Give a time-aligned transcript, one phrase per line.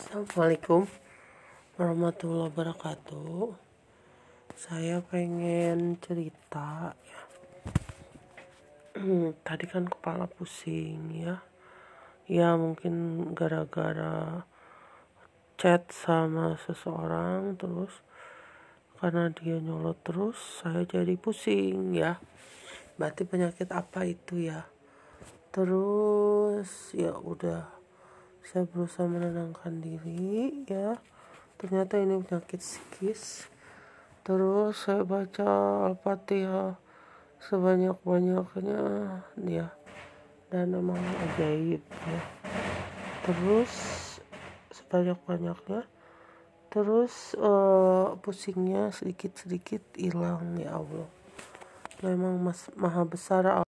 [0.00, 0.88] Assalamualaikum
[1.76, 3.52] warahmatullahi wabarakatuh.
[4.56, 7.22] Saya pengen cerita ya.
[9.44, 11.44] Tadi kan kepala pusing ya.
[12.24, 14.48] Ya mungkin gara-gara
[15.60, 17.92] chat sama seseorang terus
[19.04, 22.16] karena dia nyolot terus saya jadi pusing ya.
[22.96, 24.64] Berarti penyakit apa itu ya?
[25.52, 27.79] Terus ya udah
[28.44, 30.96] saya berusaha menenangkan diri ya.
[31.60, 33.48] Ternyata ini penyakit psikis.
[34.24, 35.48] Terus saya baca
[35.92, 36.80] al-fatihah
[37.40, 38.82] sebanyak-banyaknya
[39.44, 39.68] ya.
[40.48, 42.22] Dan memang ajaib ya.
[43.24, 43.72] Terus
[44.72, 45.84] sebanyak-banyaknya.
[46.70, 51.08] Terus uh, pusingnya sedikit-sedikit hilang ya Allah.
[52.00, 53.69] Memang mas, maha besar Ya,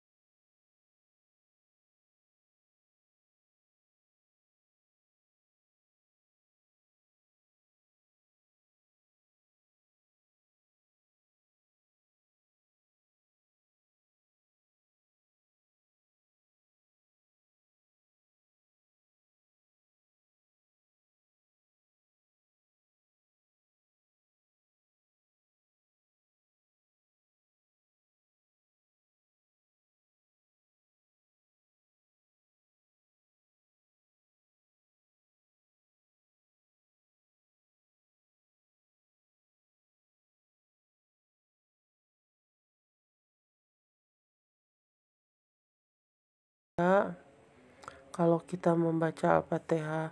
[48.11, 50.11] kalau kita membaca Al-Fatihah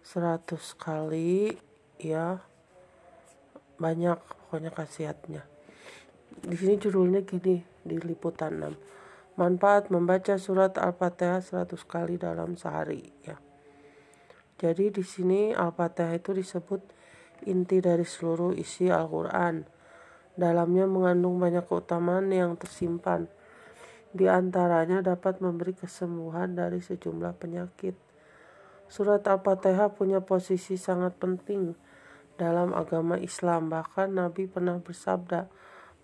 [0.00, 1.52] 100 kali
[2.00, 2.40] ya
[3.76, 5.44] banyak pokoknya khasiatnya.
[6.32, 9.36] Di sini judulnya gini di liputan 6.
[9.36, 13.36] Manfaat membaca surat Al-Fatihah 100 kali dalam sehari ya.
[14.56, 16.80] Jadi di sini Al-Fatihah itu disebut
[17.44, 19.68] inti dari seluruh isi Al-Qur'an.
[20.40, 23.28] Dalamnya mengandung banyak keutamaan yang tersimpan
[24.12, 27.96] di antaranya dapat memberi kesembuhan dari sejumlah penyakit.
[28.92, 31.72] Surat Al-Fatihah punya posisi sangat penting
[32.36, 33.72] dalam agama Islam.
[33.72, 35.48] Bahkan Nabi pernah bersabda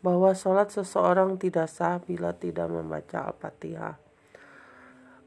[0.01, 4.01] bahwa sholat seseorang tidak sah bila tidak membaca Al-Fatihah.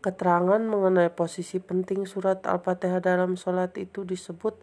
[0.01, 4.57] Keterangan mengenai posisi penting surat Al-Fatihah dalam sholat itu disebut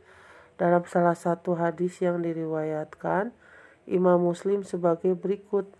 [0.58, 3.30] dalam salah satu hadis yang diriwayatkan
[3.86, 5.70] Imam Muslim sebagai berikut.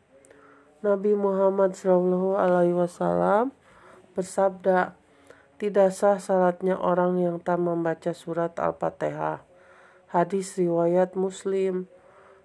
[0.78, 3.50] Nabi Muhammad Shallallahu Alaihi Wasallam
[4.15, 4.94] bersabda,
[5.59, 9.43] tidak sah salatnya orang yang tak membaca surat Al-Fatihah.
[10.15, 11.91] Hadis riwayat Muslim.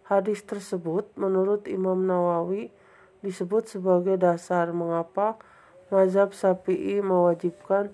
[0.09, 2.73] Hadis tersebut menurut Imam Nawawi
[3.21, 5.37] disebut sebagai dasar mengapa
[5.93, 7.93] mazhab Syafi'i mewajibkan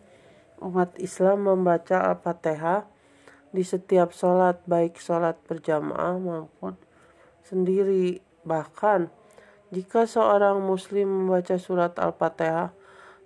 [0.63, 2.87] umat Islam membaca Al-Fatihah
[3.51, 6.79] di setiap sholat baik sholat berjamaah maupun
[7.43, 8.23] sendiri.
[8.47, 9.18] Bahkan
[9.69, 12.73] jika seorang muslim membaca surat Al-Fatihah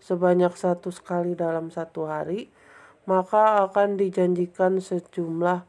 [0.04, 2.52] sebanyak satu kali dalam satu hari,
[3.08, 5.64] maka akan dijanjikan sejumlah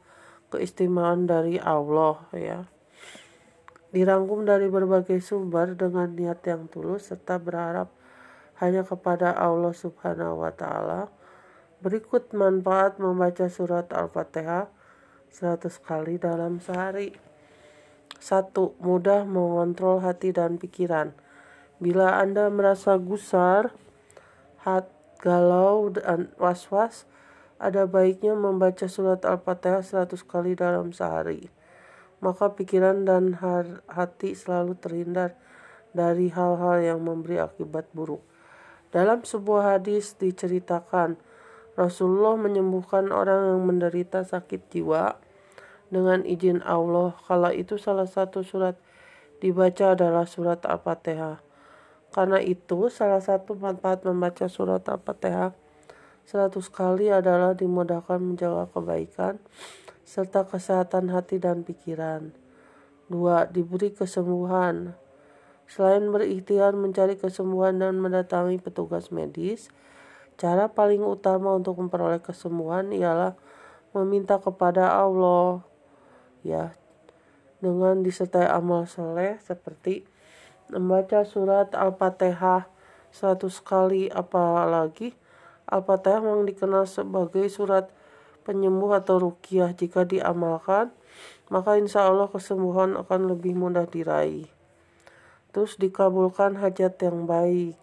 [0.51, 2.67] keistimewaan dari Allah ya.
[3.95, 7.95] Dirangkum dari berbagai sumber dengan niat yang tulus serta berharap
[8.59, 11.07] hanya kepada Allah Subhanahu wa taala.
[11.79, 14.67] Berikut manfaat membaca surat Al-Fatihah
[15.31, 17.24] 100 kali dalam sehari.
[18.19, 21.15] Satu, mudah mengontrol hati dan pikiran.
[21.79, 23.75] Bila Anda merasa gusar,
[24.63, 24.89] hat,
[25.21, 27.05] galau, dan was-was,
[27.59, 31.49] ada baiknya membaca surat Al-Fatihah 100 kali dalam sehari.
[32.21, 33.37] Maka pikiran dan
[33.89, 35.37] hati selalu terhindar
[35.95, 38.21] dari hal-hal yang memberi akibat buruk.
[38.91, 41.19] Dalam sebuah hadis diceritakan,
[41.75, 45.19] Rasulullah menyembuhkan orang yang menderita sakit jiwa
[45.95, 47.15] dengan izin Allah.
[47.25, 48.75] Kala itu salah satu surat
[49.39, 51.39] dibaca adalah surat Al-Fatihah.
[52.11, 55.55] Karena itu salah satu manfaat membaca surat Al-Fatihah
[56.25, 59.37] seratus kali adalah dimudahkan menjaga kebaikan
[60.05, 62.33] serta kesehatan hati dan pikiran.
[63.09, 64.97] Dua, diberi kesembuhan.
[65.65, 69.73] Selain berikhtiar mencari kesembuhan dan mendatangi petugas medis,
[70.37, 73.37] cara paling utama untuk memperoleh kesembuhan ialah
[73.97, 75.65] meminta kepada Allah
[76.45, 76.77] ya.
[77.59, 80.05] Dengan disertai amal soleh seperti
[80.69, 82.69] membaca surat Al-Fatihah
[83.09, 85.17] satu kali apalagi
[85.65, 87.89] Al-Fatihah memang dikenal sebagai surat
[88.45, 89.73] penyembuh atau rukiah.
[89.73, 90.93] Jika diamalkan
[91.49, 94.45] maka insya Allah kesembuhan akan lebih mudah diraih.
[95.57, 97.81] Terus dikabulkan hajat yang baik.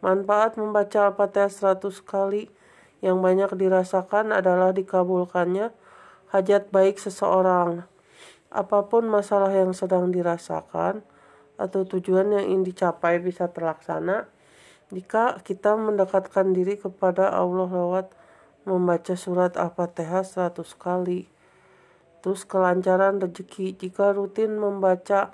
[0.00, 2.48] Manfaat membaca Al-Fatihah 100 kali
[3.00, 5.72] Yang banyak dirasakan adalah dikabulkannya
[6.30, 7.86] hajat baik seseorang.
[8.50, 11.02] Apa pun masalah yang sedang dirasakan
[11.58, 14.26] atau tujuan yang ingin dicapai bisa terlaksana
[14.90, 18.10] jika kita mendekatkan diri kepada Allah lewat
[18.66, 21.30] membaca surat Al-Fatihah 100 kali.
[22.20, 25.32] Terus kelancaran rezeki jika rutin membaca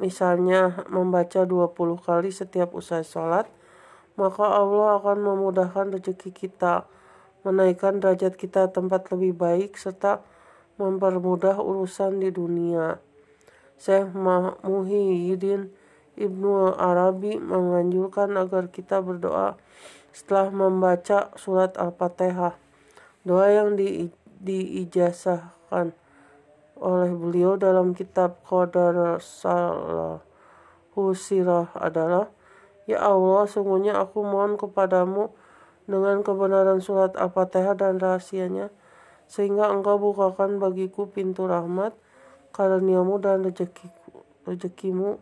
[0.00, 3.46] misalnya membaca 20 kali setiap usai sholat,
[4.16, 6.88] maka Allah akan memudahkan rezeki kita,
[7.42, 10.22] menaikkan derajat kita tempat lebih baik, serta
[10.78, 12.98] mempermudah urusan di dunia.
[13.78, 14.14] Syekh
[14.62, 15.74] Muhyiddin
[16.14, 19.56] Ibnu Arabi menganjurkan agar kita berdoa
[20.12, 22.54] setelah membaca surat Al-Fatihah.
[23.24, 24.12] Doa yang di,
[24.42, 25.96] diijazahkan
[26.82, 32.28] oleh beliau dalam kitab Qadar Salahu Sirah adalah
[32.82, 35.30] Ya Allah, sungguhnya aku mohon kepadamu
[35.86, 38.70] dengan kebenaran surat Al-Fatihah dan rahasianya,
[39.26, 41.96] sehingga engkau bukakan bagiku pintu rahmat,
[42.52, 45.18] karuniamu dan rezekiku, rezekimu,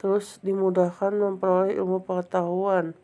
[0.00, 2.96] terus dimudahkan memperoleh ilmu pengetahuan.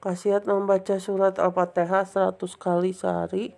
[0.00, 3.52] Kasiat membaca surat Al-Fatihah 100 kali sehari,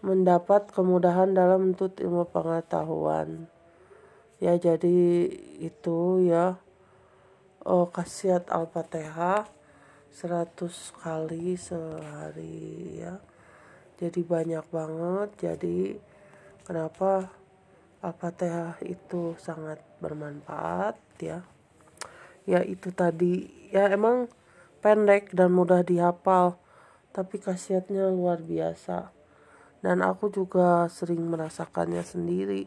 [0.00, 3.46] mendapat kemudahan dalam menuntut ilmu pengetahuan.
[4.40, 5.28] Ya jadi
[5.60, 6.56] itu ya
[7.64, 9.59] oh, khasiat Al-Fatihah
[10.10, 13.18] 100 kali sehari ya.
[13.98, 15.28] Jadi banyak banget.
[15.38, 15.94] Jadi
[16.66, 17.30] kenapa
[18.00, 21.46] Al-Fatihah itu sangat bermanfaat ya.
[22.48, 24.26] Ya itu tadi ya emang
[24.80, 26.56] pendek dan mudah dihafal
[27.12, 29.12] tapi khasiatnya luar biasa
[29.84, 32.64] dan aku juga sering merasakannya sendiri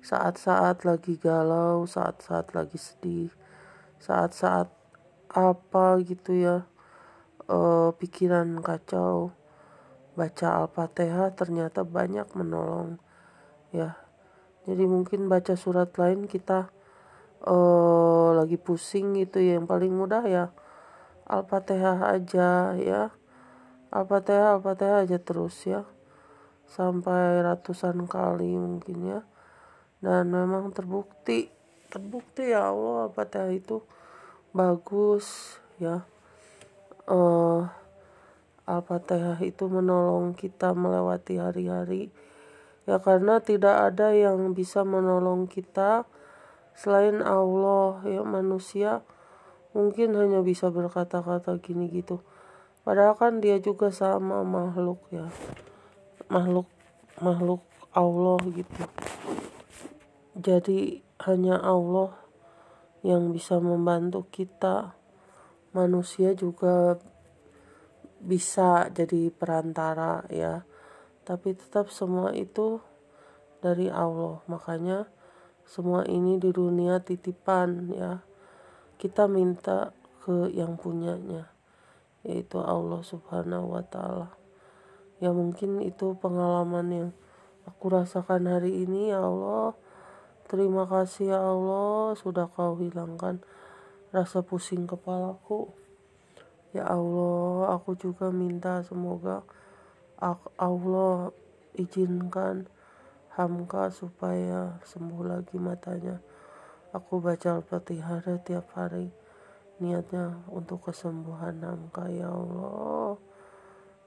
[0.00, 3.30] saat-saat lagi galau saat-saat lagi sedih
[4.00, 4.79] saat-saat
[5.30, 6.66] apa gitu ya
[7.46, 9.30] uh, pikiran kacau
[10.18, 12.98] baca al-fatihah ternyata banyak menolong
[13.70, 13.96] ya.
[14.68, 16.68] Jadi mungkin baca surat lain kita
[17.46, 20.44] uh, lagi pusing gitu ya yang paling mudah ya
[21.30, 23.14] al-fatihah aja ya.
[23.90, 25.82] Al-Fatihah Al-Fatihah aja terus ya.
[26.70, 29.20] Sampai ratusan kali mungkin ya.
[29.98, 31.50] Dan memang terbukti
[31.90, 33.82] terbukti ya Allah Al-Fatihah itu
[34.50, 36.06] bagus ya
[37.06, 37.70] uh,
[38.66, 42.10] Al-Fatihah itu menolong kita melewati hari-hari
[42.86, 46.06] ya karena tidak ada yang bisa menolong kita
[46.74, 49.02] selain Allah ya manusia
[49.74, 52.22] mungkin hanya bisa berkata-kata gini gitu
[52.80, 55.28] Padahal kan dia juga sama makhluk ya.
[56.32, 56.64] Makhluk
[57.20, 57.60] makhluk
[57.92, 58.82] Allah gitu.
[60.40, 62.16] Jadi hanya Allah
[63.00, 64.96] yang bisa membantu kita.
[65.70, 66.98] Manusia juga
[68.20, 70.66] bisa jadi perantara ya.
[71.24, 72.82] Tapi tetap semua itu
[73.64, 74.42] dari Allah.
[74.50, 75.06] Makanya
[75.64, 78.20] semua ini di dunia titipan ya.
[79.00, 81.48] Kita minta ke yang punyanya
[82.20, 84.28] yaitu Allah Subhanahu wa taala.
[85.20, 87.08] Ya mungkin itu pengalaman yang
[87.64, 89.76] aku rasakan hari ini ya Allah.
[90.50, 93.38] Terima kasih ya Allah sudah kau hilangkan
[94.10, 95.70] rasa pusing kepalaku.
[96.74, 99.46] Ya Allah, aku juga minta semoga
[100.58, 101.30] Allah
[101.78, 102.66] izinkan
[103.38, 106.18] Hamka supaya sembuh lagi matanya.
[106.90, 109.14] Aku baca Al-Fatihah tiap hari
[109.78, 113.16] niatnya untuk kesembuhan Hamka ya Allah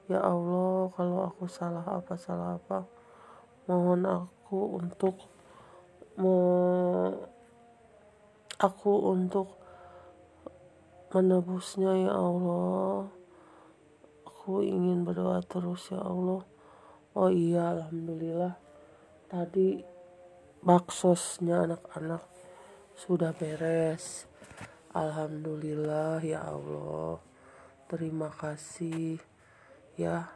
[0.04, 2.84] ya Allah kalau aku salah apa salah apa
[3.66, 5.33] mohon aku untuk
[8.58, 9.58] aku untuk
[11.10, 13.10] menebusnya ya Allah.
[14.26, 16.42] Aku ingin berdoa terus ya Allah.
[17.14, 18.58] Oh iya Alhamdulillah.
[19.30, 19.82] Tadi
[20.62, 22.22] baksosnya anak-anak
[22.94, 24.26] sudah beres.
[24.94, 27.18] Alhamdulillah ya Allah.
[27.90, 29.18] Terima kasih
[29.98, 30.30] ya.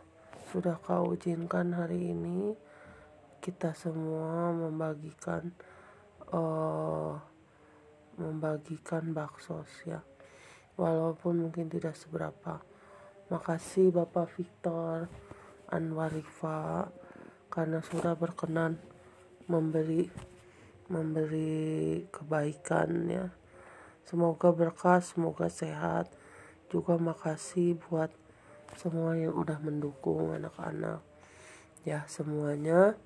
[0.48, 2.56] Sudah kau izinkan hari ini
[3.38, 5.54] kita semua membagikan
[6.30, 7.16] uh,
[8.18, 10.02] membagikan baksos ya
[10.74, 12.60] walaupun mungkin tidak seberapa
[13.30, 15.06] makasih Bapak Victor
[15.70, 16.90] Anwarifa
[17.48, 18.78] karena sudah berkenan
[19.46, 20.10] memberi
[20.88, 23.28] memberi kebaikan ya
[24.08, 26.08] Semoga berkah, semoga sehat.
[26.72, 28.08] Juga makasih buat
[28.72, 31.04] semua yang udah mendukung anak-anak.
[31.84, 32.96] Ya, semuanya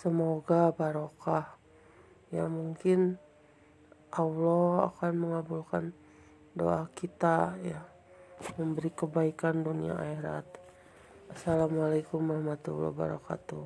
[0.00, 1.60] semoga barokah.
[2.32, 3.20] Ya, mungkin
[4.08, 5.92] Allah akan mengabulkan
[6.56, 7.84] doa kita ya.
[8.56, 10.48] memberi kebaikan dunia akhirat
[11.28, 13.64] assalamualaikum warahmatullahi wabarakatuh